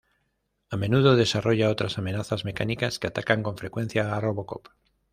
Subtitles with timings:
[0.71, 4.69] A menudo desarrolla otras amenazas mecánicas que atacan con frecuencia a RoboCop.